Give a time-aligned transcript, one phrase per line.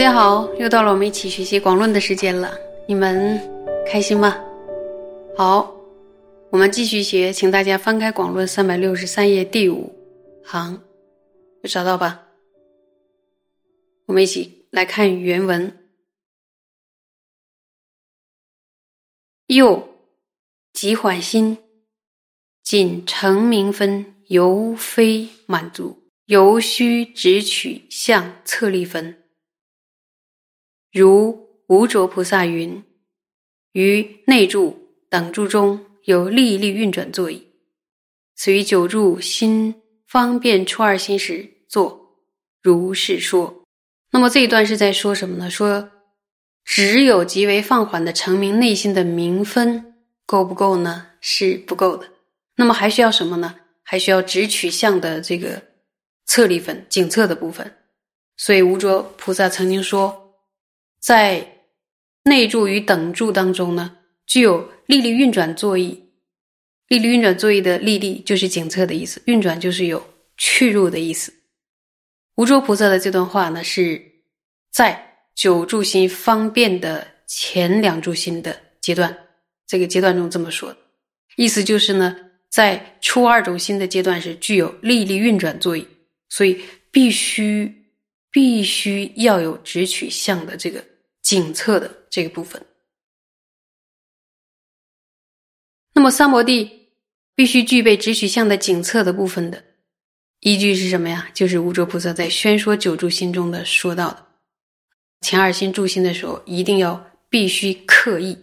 [0.00, 2.58] 大家好，又到了我们一起学习广论的时间了，
[2.88, 3.38] 你们
[3.86, 4.34] 开心吗？
[5.36, 5.76] 好，
[6.48, 9.94] 我们继续学，请大家翻开广论三百六十三页第五
[10.42, 10.82] 行，
[11.62, 12.28] 有找到吧？
[14.06, 15.70] 我们一起来看原文。
[19.48, 19.86] 又
[20.72, 21.58] 即缓心，
[22.62, 29.19] 仅成名分，犹非满足，犹须直取向策立分。
[30.92, 32.82] 如无着菩萨云
[33.72, 37.46] ：“于内住等住中有力力运转作意，
[38.34, 42.16] 此于久住心方便出二心时作。
[42.60, 43.62] 如是说。”
[44.10, 45.48] 那么这一段是在说什么呢？
[45.48, 45.88] 说
[46.64, 49.94] 只有极为放缓的成名内心的明分
[50.26, 51.06] 够不够呢？
[51.20, 52.08] 是不够的。
[52.56, 53.54] 那么还需要什么呢？
[53.84, 55.62] 还需要直取向的这个
[56.26, 57.76] 侧立分、景侧的部分。
[58.36, 60.19] 所以无着菩萨曾经说。
[61.00, 61.64] 在
[62.24, 65.98] 内住与等住当中呢，具有力力运转作意。
[66.88, 70.04] 力力运转作意的力力就是景侧的意思，运转就是有
[70.36, 71.32] 去入的意思。
[72.36, 74.00] 无着菩萨的这段话呢，是
[74.70, 79.16] 在九住心方便的前两住心的阶段，
[79.66, 80.78] 这个阶段中这么说的，
[81.36, 82.14] 意思就是呢，
[82.50, 85.86] 在初二种心的阶段是具有力力运转作意，
[86.28, 87.74] 所以必须。
[88.32, 90.80] 必须要有直取向的这个
[91.30, 92.66] 颈侧的这个部分。
[95.92, 96.88] 那么三摩地
[97.36, 99.62] 必须具备直取向的颈侧的部分的
[100.40, 101.30] 依据是什么呀？
[101.32, 104.26] 就是无着菩萨在宣说九住心中的说到的，
[105.20, 108.36] 前二心住心的时候，一定要必须刻意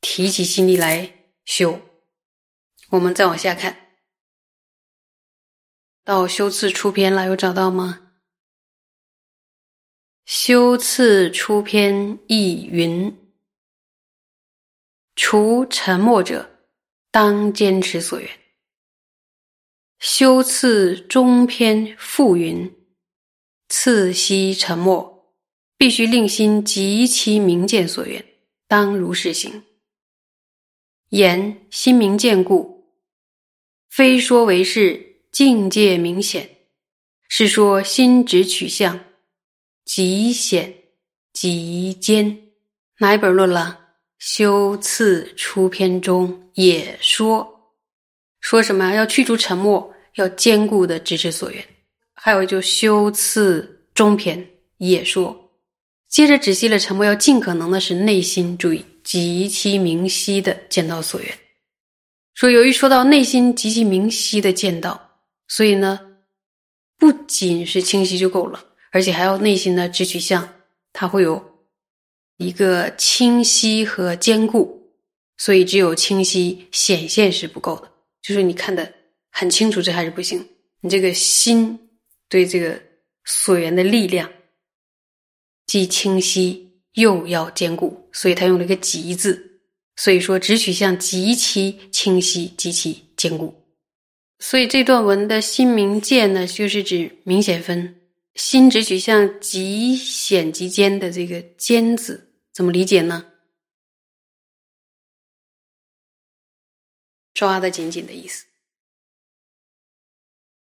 [0.00, 1.80] 提起心力来修。
[2.90, 3.88] 我们再往下看，
[6.04, 8.09] 到修次出篇了，有找到吗？
[10.32, 13.18] 修次出篇亦云：
[15.16, 16.60] 除沉默者，
[17.10, 18.30] 当坚持所愿。
[19.98, 22.72] 修次中篇复云：
[23.68, 25.34] 次息沉默，
[25.76, 28.24] 必须令心极其明见所愿，
[28.68, 29.64] 当如是行。
[31.08, 32.94] 言心明见故，
[33.88, 36.58] 非说为是境界明显，
[37.28, 39.09] 是说心直取向。
[39.92, 40.72] 极显
[41.32, 42.38] 极坚，
[42.98, 43.76] 哪一本论了？
[44.18, 47.74] 修次出篇中也说，
[48.38, 48.92] 说什么？
[48.94, 51.66] 要去除沉默，要坚固的直持所缘。
[52.14, 55.36] 还有就修次中篇也说，
[56.08, 61.38] 接着仔细了沉默，要尽可能的使内心注意极其明晰的见到所缘。
[62.34, 65.18] 说由于说到内心极其明晰的见到，
[65.48, 65.98] 所以呢，
[66.96, 68.66] 不仅是清晰就够了。
[68.90, 70.48] 而且还要内心的直取向，
[70.92, 71.42] 它会有
[72.38, 74.92] 一个清晰和坚固，
[75.38, 77.90] 所以只有清晰显现是不够的。
[78.22, 78.92] 就是你看的
[79.30, 80.44] 很清楚，这还是不行。
[80.80, 81.78] 你这个心
[82.28, 82.80] 对这个
[83.24, 84.30] 所缘的力量，
[85.66, 89.46] 既清晰又要坚固，所以他用了一个“极”字。
[89.96, 93.54] 所以说，直取向极其清晰、极其坚固。
[94.38, 97.99] 所以这段文的心明见呢，就是指明显分。
[98.34, 103.26] 心直取向极显极坚的这个“坚”字怎么理解呢？
[107.34, 108.46] 抓的紧紧的意思。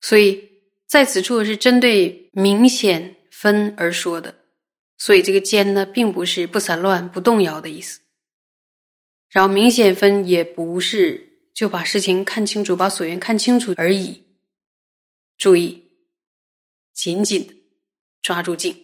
[0.00, 0.48] 所以
[0.86, 4.44] 在此处是针对明显分而说的，
[4.98, 8.00] 所以这个“坚”呢，并不是不散乱、不动摇的意思。
[9.28, 14.24] 然后明显分也不是就把事情看清楚、把所缘看清楚而已。
[15.38, 15.85] 注意。
[16.96, 17.54] 紧紧的
[18.22, 18.74] 抓住劲，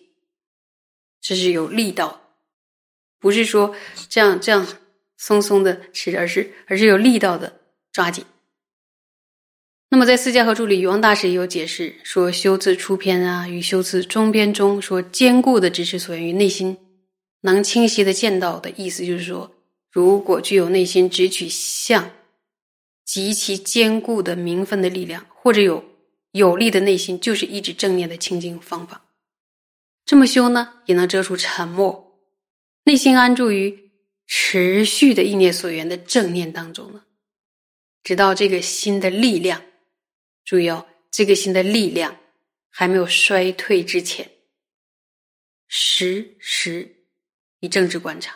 [1.19, 2.37] 这是有力道，
[3.19, 3.75] 不是说
[4.11, 4.69] 这样这样
[5.17, 7.61] 松松的持，而是而是有力道的
[7.91, 8.23] 抓紧。
[9.89, 16.77] 那么在四家和注里，禹王大师也有解释说，修字出篇啊，与修字中篇中说坚固的支持所源于内心，
[17.41, 19.55] 能清晰的见到的意思，就是说，
[19.91, 22.11] 如果具有内心直取向
[23.07, 25.92] 极其坚固的名分的力量，或者有。
[26.33, 29.07] 有力的内心就是一直正念的清净方法。
[30.05, 32.21] 这么修呢，也能遮除沉默，
[32.85, 33.93] 内心安住于
[34.27, 37.05] 持续的意念所缘的正念当中呢，
[38.03, 39.63] 直到这个心的力量，
[40.45, 42.19] 注意哦，这个心的力量
[42.69, 44.29] 还没有衰退之前，
[45.69, 47.07] 时时
[47.61, 48.35] 以正直观察，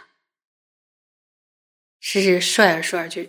[1.98, 3.22] 时时率而率而就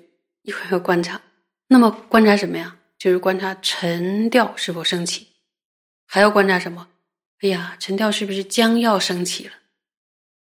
[0.43, 1.21] 一会儿会观察。
[1.67, 2.77] 那么观察什么呀？
[2.97, 5.27] 就是观察沉调是否升起，
[6.05, 6.87] 还要观察什么？
[7.41, 9.53] 哎呀，沉调是不是将要升起了？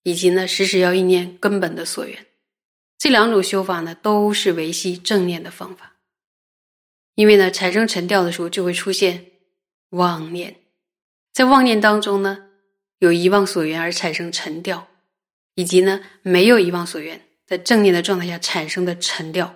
[0.05, 2.27] 以及呢，时时要意念根本的所缘。
[2.97, 5.97] 这两种修法呢，都是维系正念的方法。
[7.17, 9.27] 因为呢，产生沉调的时候，就会出现
[9.91, 10.57] 妄念，
[11.33, 12.51] 在妄念当中呢，
[12.99, 14.89] 有遗忘所缘而产生沉调，
[15.55, 19.55] 以及呢，没有遗忘所缘，在正念的状态下产生的沉调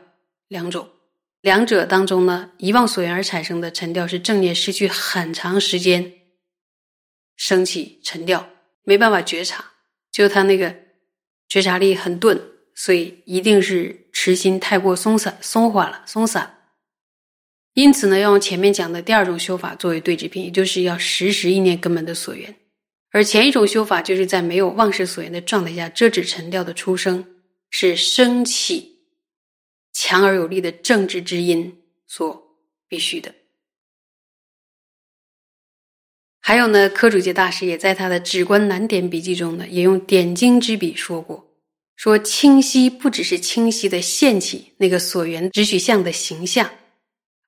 [0.49, 0.91] 两种。
[1.43, 6.13] 两者当中呢，遗忘所缘而产生的沉调是正念失去很长时间
[7.37, 8.49] 升起沉调，
[8.85, 9.73] 没办法觉察，
[10.13, 10.73] 就他那个
[11.49, 12.41] 觉察力很钝，
[12.77, 16.61] 所以一定是持心太过松散、松缓了、松散。
[17.75, 22.53] 因此呢，要用前面讲的第二种修法作为对治品，也就是要时时意念根本的所缘；
[23.11, 27.27] 而前一种修法就是在没有忘失所缘的状态下遮止沉调的出生，
[27.69, 28.92] 是升起。
[29.93, 32.59] 强而有力的政治之音所
[32.89, 33.35] 必须的。
[36.41, 41.49] 还有呢，柯主杰大师也在他的《指观难点笔记》中呢，也用点睛之笔说过：
[41.95, 46.69] 说清晰不只是清晰的现起那个所缘直取相的形象，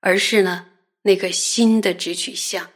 [0.00, 0.70] 而是呢
[1.02, 2.70] 那个心的直取相，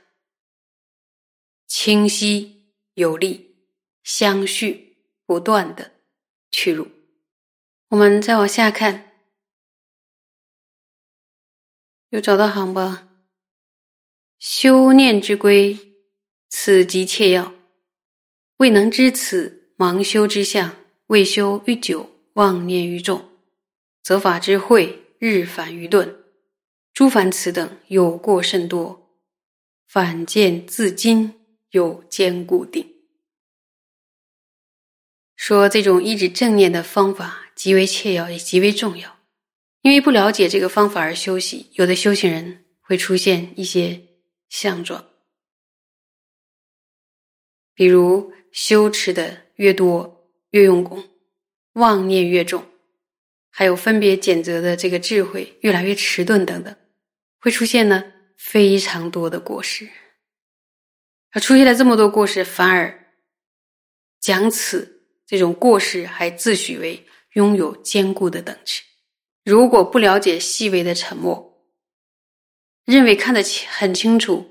[1.69, 3.55] 清晰有力，
[4.03, 5.93] 相续不断的
[6.51, 6.89] 去入。
[7.91, 9.08] 我们再往下看。
[12.11, 13.09] 有找到行吧？
[14.39, 15.79] 修念之规，
[16.49, 17.53] 此即切要。
[18.59, 20.75] 未能知此，盲修之相，
[21.09, 23.29] 未修愈久，妄念愈重，
[24.03, 26.25] 则法之慧日反愚钝。
[26.95, 29.15] 诸凡此等有过甚多，
[29.87, 31.35] 反见自今
[31.71, 32.95] 有坚固定。
[35.37, 39.18] 说这种一指正念的方法极为切要，也极为重要。
[39.83, 44.01] 因为不了解这个方法而休息，有的修行人会出现一些
[44.49, 45.07] 相状，
[47.75, 51.09] 比如修持的越多越用功，
[51.75, 52.67] 妄念越重，
[53.51, 56.77] 还有分别拣择的这个智慧越来越迟钝等等，
[57.39, 59.89] 会出现呢非常多的过失。
[61.31, 63.13] 而出现了这么多过失，反而
[64.19, 68.83] 讲此这种过失还自诩为拥有坚固的等持。
[69.49, 71.65] 如果不了解细微的沉默，
[72.85, 74.47] 认为看得清很清楚，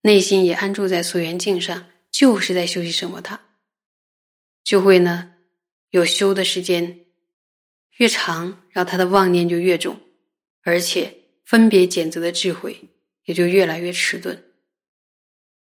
[0.00, 3.38] 内心也安住在所缘境上，就是在修习什么，他
[4.64, 5.34] 就会呢
[5.90, 7.04] 有修的时间
[7.98, 10.00] 越长，然后他的妄念就越重，
[10.62, 11.14] 而且
[11.44, 12.88] 分别拣择的智慧
[13.24, 14.42] 也就越来越迟钝，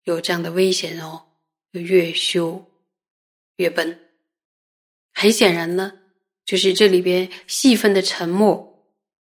[0.02, 1.28] 有这样的危险哦，
[1.72, 2.70] 就越修
[3.56, 3.98] 越笨。
[5.14, 5.94] 很显然呢。
[6.48, 8.82] 就是这里边细分的沉默，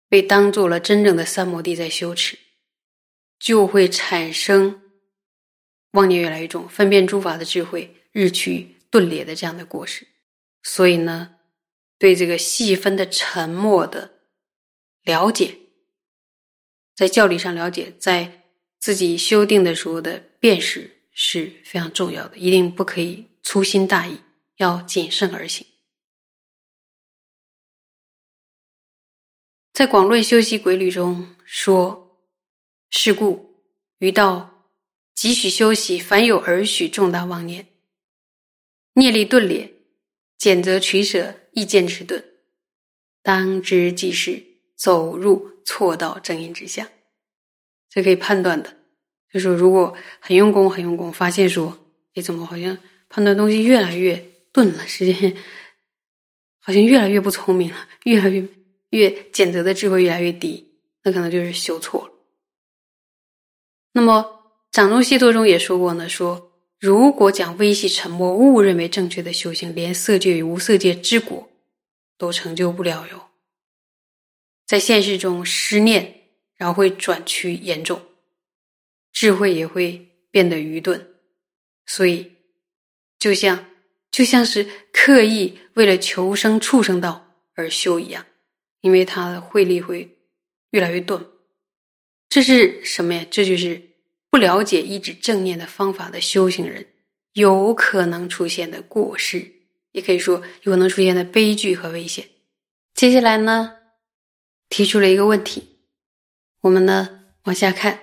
[0.09, 2.37] 被当做了真正的三摩地在修持，
[3.39, 4.81] 就会产生
[5.91, 10.05] 妄念越来越重、分辨诸法的智慧日趋钝劣的这样的过失。
[10.61, 11.35] 所以呢，
[11.97, 14.11] 对这个细分的沉默的
[15.05, 15.55] 了解，
[16.97, 18.43] 在教理上了解，在
[18.77, 24.19] 自己修订的时候的辨识是非常重要的，一定不可以粗心大意，
[24.57, 25.65] 要谨慎而行。
[29.75, 32.17] 在广论修习规律中说
[32.91, 33.59] ：“是故
[33.97, 34.63] 于道，
[35.13, 37.67] 即许修习，凡有儿许重大妄念，
[38.93, 39.73] 念力钝劣，
[40.37, 42.23] 简则取舍，意见迟钝，
[43.21, 44.41] 当知即是
[44.77, 46.89] 走入错道正因之下。”
[47.91, 48.77] 这可以判断的，
[49.33, 51.77] 就说如果很用功、很用功，发现说
[52.15, 52.77] ：“哎，怎么好像
[53.09, 54.15] 判断东西越来越
[54.53, 54.87] 钝了？
[54.87, 55.35] 时间
[56.63, 58.47] 好像越来越不聪明了，越来越……”
[58.95, 60.73] 越检择的智慧越来越低，
[61.03, 62.13] 那可能就是修错了。
[63.91, 71.49] 那么掌中细托中也说过呢，说如果讲微细沉默，误认为正确的修行，连色界与无色界之果
[72.17, 73.29] 都成就不了哟。
[74.65, 76.21] 在现实中失念，
[76.55, 78.01] 然后会转趋严重，
[79.13, 81.07] 智慧也会变得愚钝，
[81.85, 82.31] 所以
[83.19, 83.65] 就像
[84.09, 88.25] 就像是刻意为了求生畜生道而修一样。
[88.85, 90.15] 因为他的慧力会
[90.69, 91.25] 越来越钝，
[92.29, 93.25] 这是什么呀？
[93.31, 93.81] 这就是
[94.29, 96.85] 不了解一指正念的方法的修行人
[97.33, 99.53] 有可能出现的过失，
[99.93, 102.29] 也可以说有可能出现的悲剧和危险。
[102.93, 103.75] 接下来呢，
[104.69, 105.79] 提出了一个问题，
[106.61, 107.99] 我们呢往下看：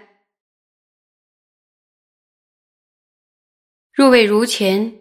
[3.92, 4.96] 若为如前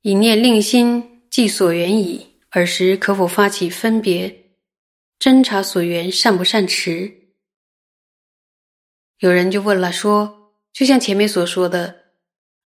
[0.00, 4.46] 以念令心即所缘矣，尔时可否发起分别？
[5.18, 7.12] 侦查所缘善不善持？
[9.18, 12.12] 有人就问了，说：就像前面所说的，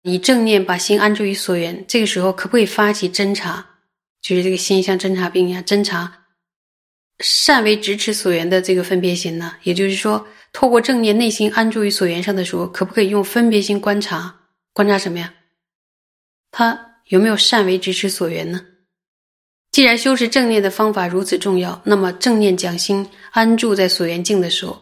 [0.02, 3.80] 以正念把心安住于所缘，这个时候可不可以发起侦查？
[4.20, 6.26] 就是这个心像侦察兵一样侦查，
[7.18, 9.56] 善为直持所缘的这个分别心呢？
[9.64, 14.48] 也就是说，透过正念内心安住于所缘上的时候，可不可以用分别心观察？
[14.72, 15.34] 观察什么呀？
[16.52, 18.64] 他有没有善为直持所缘呢？
[19.70, 24.80] 既然修持正念的方法如此重要，那么正念将心安住在所缘境的时候，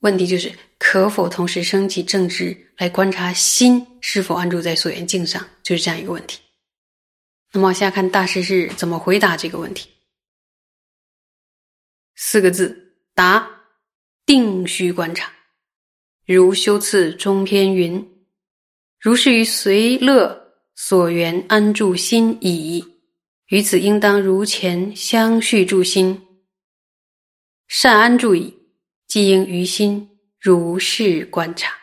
[0.00, 5.44] 问题就是可否同时升起正知来观察心是否安住在所缘境上？
[5.62, 6.38] 就是这样一个问题。
[7.52, 9.88] 那么往下看大师是怎么回答这个问题？
[12.14, 13.48] 四个字：答。
[14.24, 15.32] 定须观察。
[16.24, 18.08] 如修次中篇云
[19.00, 20.40] ：“如是于随乐
[20.76, 22.82] 所缘安住心已。”
[23.48, 26.26] 于此应当如前相续住心，
[27.68, 28.58] 善安住矣。
[29.06, 31.74] 即应于心如是观察。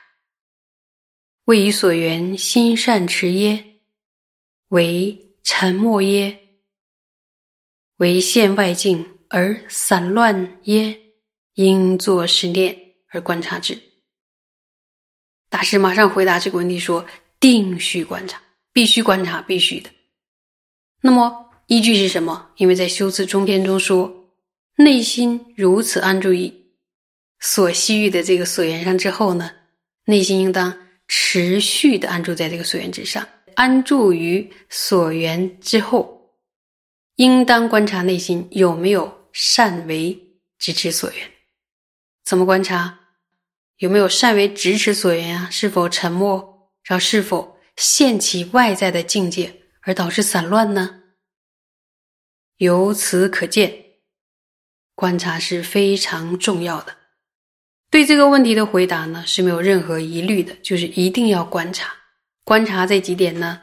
[1.46, 3.82] 为于所缘心善持耶？
[4.70, 6.40] 为沉默耶？
[7.98, 11.00] 为现外境而散乱耶？
[11.54, 12.76] 应作是念
[13.10, 13.80] 而观察之。
[15.50, 17.06] 大师马上回答这个问题说
[17.40, 18.42] ：“定须观察，
[18.74, 19.92] 必须观察，必须的。”
[21.00, 21.49] 那么。
[21.70, 22.50] 依据是什么？
[22.58, 24.12] 因为在修辞中篇中说，
[24.78, 26.52] 内心如此安住于
[27.40, 29.52] 所西域的这个所缘上之后呢，
[30.06, 30.76] 内心应当
[31.08, 33.24] 持续的安住在这个所缘之上。
[33.54, 36.34] 安住于所缘之后，
[37.18, 40.20] 应当观察内心有没有善为
[40.58, 41.20] 支持所缘。
[42.26, 43.00] 怎么观察？
[43.78, 45.48] 有没有善为支持所缘啊？
[45.52, 46.72] 是否沉默？
[46.84, 50.99] 然后是否现起外在的境界而导致散乱呢？
[52.60, 53.74] 由此可见，
[54.94, 56.94] 观察是非常重要的。
[57.90, 61.94] 对这个问题的回答呢是没有任何疑虑的，就是一定要观察。
[62.44, 63.62] 观察这几点呢，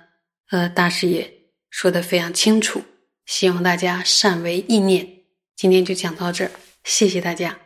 [0.51, 1.31] 呃，大师也
[1.69, 2.83] 说的非常清楚，
[3.27, 5.07] 希望大家善为意念。
[5.55, 6.51] 今天就讲到这儿，
[6.83, 7.66] 谢谢大家。